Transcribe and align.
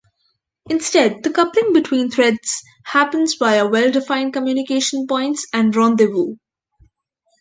Instead, 0.67 1.21
the 1.21 1.29
coupling 1.29 1.73
between 1.73 2.09
threads 2.09 2.63
happens 2.85 3.35
via 3.35 3.67
well-defined 3.67 4.33
communication 4.33 5.05
points 5.05 5.45
and 5.53 5.75
rendezvous. 5.75 6.37